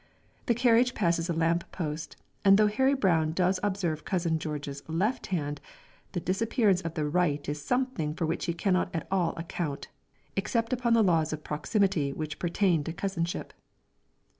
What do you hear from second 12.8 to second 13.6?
to cousinship.